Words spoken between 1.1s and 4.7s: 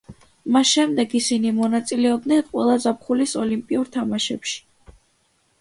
ისინი მონაწილეობდნენ ყველა ზაფხულის ოლიმპიურ თამაშებში.